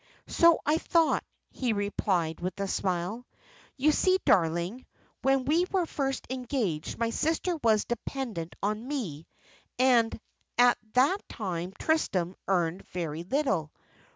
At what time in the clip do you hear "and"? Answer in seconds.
9.77-10.19